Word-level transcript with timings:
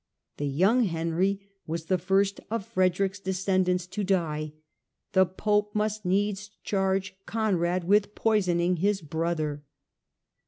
The 0.37 0.47
young 0.47 0.85
Henry 0.85 1.47
was 1.67 1.85
the 1.85 1.99
first 1.99 2.39
of 2.49 2.65
Frederick's 2.65 3.19
de 3.19 3.33
scendants 3.33 3.87
to 3.91 4.03
die: 4.03 4.53
the 5.11 5.27
Pope 5.27 5.75
must 5.75 6.05
needs 6.05 6.47
charge 6.63 7.15
Conrad 7.27 7.83
with 7.83 8.15
poisoning 8.15 8.77
his 8.77 8.99
brother. 9.03 9.61